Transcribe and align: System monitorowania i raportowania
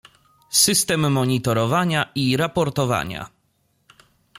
System 0.51 1.07
monitorowania 1.11 2.11
i 2.15 2.37
raportowania 2.37 3.29